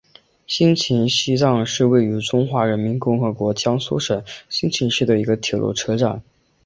[0.47, 6.23] 新沂西站是位于中华人民共和国江苏省新沂市的一个铁路车站。